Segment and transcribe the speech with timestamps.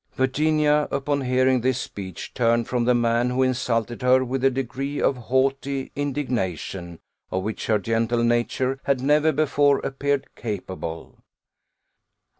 [0.15, 4.99] Virginia, upon hearing this speech, turned from the man who insulted her with a degree
[4.99, 6.97] of haughty indignation,
[7.29, 11.19] of which her gentle nature had never before appeared capable.